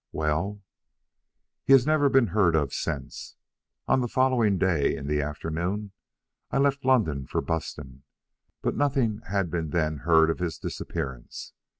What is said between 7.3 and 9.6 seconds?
Buston; but nothing had